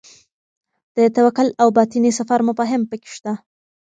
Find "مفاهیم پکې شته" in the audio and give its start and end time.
2.47-3.31